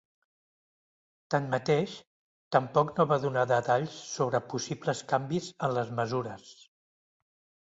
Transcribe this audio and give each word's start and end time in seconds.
Tanmateix, 1.33 1.93
tampoc 2.57 2.93
no 3.01 3.05
va 3.11 3.19
donar 3.27 3.43
detalls 3.51 3.99
sobre 4.15 4.43
possibles 4.55 5.05
canvis 5.13 5.53
en 5.69 5.77
les 5.77 5.93
mesures. 6.03 6.57